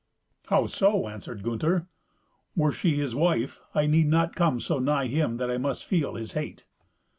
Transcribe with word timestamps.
"How 0.47 0.65
so?" 0.65 1.07
answered 1.07 1.43
Gunther. 1.43 1.85
"Were 2.55 2.71
she 2.71 2.95
his 2.95 3.13
wife, 3.13 3.61
I 3.75 3.85
need 3.85 4.07
not 4.07 4.35
come 4.35 4.59
so 4.59 4.79
nigh 4.79 5.05
him 5.05 5.37
that 5.37 5.51
I 5.51 5.59
must 5.59 5.85
feel 5.85 6.15
his 6.15 6.31
hate." 6.31 6.65